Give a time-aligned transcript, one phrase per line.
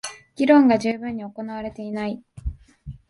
[0.35, 2.23] 議論が充分に行われていない